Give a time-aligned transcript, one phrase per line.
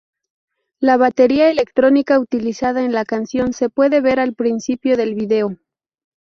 [0.79, 5.57] La batería electrónica utilizada en la canción se puede ver al principio del video.